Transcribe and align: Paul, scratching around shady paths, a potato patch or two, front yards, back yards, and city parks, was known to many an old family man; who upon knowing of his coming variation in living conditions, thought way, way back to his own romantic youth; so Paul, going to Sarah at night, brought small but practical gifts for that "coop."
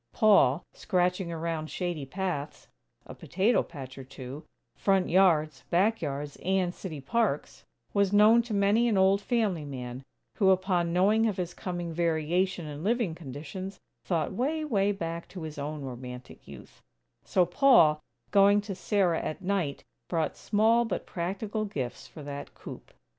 Paul, 0.13 0.63
scratching 0.73 1.31
around 1.31 1.69
shady 1.69 2.07
paths, 2.07 2.67
a 3.05 3.13
potato 3.13 3.61
patch 3.61 3.99
or 3.99 4.03
two, 4.03 4.43
front 4.75 5.09
yards, 5.09 5.63
back 5.69 6.01
yards, 6.01 6.37
and 6.37 6.73
city 6.73 6.99
parks, 6.99 7.65
was 7.93 8.11
known 8.11 8.41
to 8.41 8.53
many 8.55 8.87
an 8.87 8.97
old 8.97 9.21
family 9.21 9.63
man; 9.63 10.01
who 10.37 10.49
upon 10.49 10.91
knowing 10.91 11.27
of 11.27 11.37
his 11.37 11.53
coming 11.53 11.93
variation 11.93 12.65
in 12.65 12.83
living 12.83 13.13
conditions, 13.13 13.79
thought 14.03 14.33
way, 14.33 14.65
way 14.65 14.91
back 14.91 15.27
to 15.29 15.43
his 15.43 15.59
own 15.59 15.83
romantic 15.83 16.47
youth; 16.47 16.81
so 17.23 17.45
Paul, 17.45 17.99
going 18.31 18.59
to 18.61 18.73
Sarah 18.73 19.21
at 19.21 19.43
night, 19.43 19.83
brought 20.09 20.35
small 20.35 20.83
but 20.83 21.05
practical 21.05 21.63
gifts 21.65 22.07
for 22.07 22.23
that 22.23 22.55
"coop." 22.55 22.91